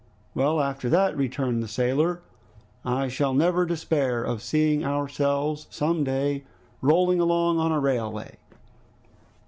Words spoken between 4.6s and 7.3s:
ourselves some day rolling